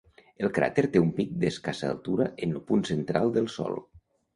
El 0.45 0.47
cràter 0.55 0.83
té 0.95 1.01
un 1.03 1.11
pic 1.19 1.37
d'escassa 1.45 1.93
altura 1.93 2.29
en 2.49 2.59
el 2.59 2.67
punt 2.73 2.87
central 2.95 3.35
del 3.41 3.57
sòl. 3.63 3.85